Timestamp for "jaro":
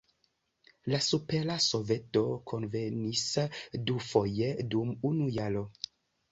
5.41-5.67